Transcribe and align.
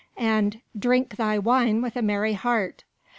and 0.17 0.61
"Drink 0.75 1.15
thy 1.17 1.37
wine 1.37 1.79
with 1.79 1.95
a 1.95 2.01
merry 2.01 2.33
heart!" 2.33 2.83